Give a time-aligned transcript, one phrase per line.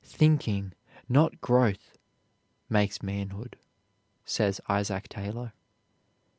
[0.03, 0.73] "Thinking,
[1.07, 1.99] not growth,
[2.67, 3.55] makes manhood,"
[4.25, 5.53] says Isaac Taylor.